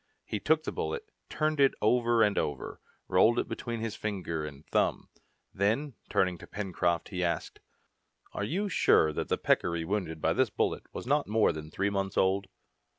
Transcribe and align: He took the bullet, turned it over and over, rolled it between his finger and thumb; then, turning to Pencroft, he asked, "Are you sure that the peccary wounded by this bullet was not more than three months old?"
He 0.25 0.39
took 0.39 0.63
the 0.63 0.71
bullet, 0.71 1.11
turned 1.29 1.59
it 1.59 1.75
over 1.79 2.23
and 2.23 2.35
over, 2.35 2.81
rolled 3.07 3.37
it 3.37 3.47
between 3.47 3.81
his 3.81 3.95
finger 3.95 4.43
and 4.43 4.65
thumb; 4.65 5.09
then, 5.53 5.93
turning 6.09 6.39
to 6.39 6.47
Pencroft, 6.47 7.09
he 7.09 7.23
asked, 7.23 7.59
"Are 8.33 8.43
you 8.43 8.67
sure 8.67 9.13
that 9.13 9.27
the 9.29 9.37
peccary 9.37 9.85
wounded 9.85 10.19
by 10.19 10.33
this 10.33 10.49
bullet 10.49 10.87
was 10.91 11.05
not 11.05 11.27
more 11.27 11.51
than 11.51 11.69
three 11.69 11.91
months 11.91 12.17
old?" 12.17 12.47